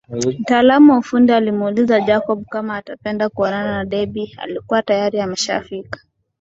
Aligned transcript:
Mtaalamu 0.39 0.91
wa 0.91 0.97
ufundi 0.97 1.31
alimuuliza 1.33 1.99
Jacob 2.01 2.45
kama 2.49 2.77
atapenda 2.77 3.29
kuonana 3.29 3.71
na 3.75 3.85
Debby 3.85 4.33
alikuwa 4.37 4.81
tayari 4.83 5.19
ameshafika 5.21 5.99